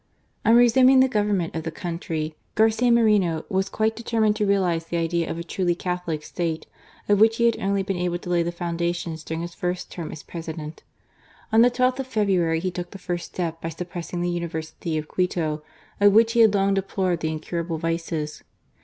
[0.43, 4.97] On resuming the government of the country, Garcia Moreno was quite determined to realize the
[4.97, 6.65] idea of a truly Catholic State,
[7.07, 10.11] of which he had only been able to lay the foundations during his first term
[10.11, 10.81] as President.
[11.53, 15.07] On the 12th of February he took the first step by suppressing the University of
[15.07, 15.61] Quito,
[15.99, 18.41] of which he had long deplored the incurable vices.